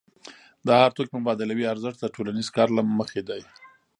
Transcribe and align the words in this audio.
د 0.65 0.67
هر 0.79 0.91
توکي 0.95 1.13
مبادلوي 1.19 1.65
ارزښت 1.73 1.99
د 2.01 2.05
ټولنیز 2.15 2.47
کار 2.55 2.67
له 2.77 2.81
مخې 2.99 3.21
دی. 3.29 3.41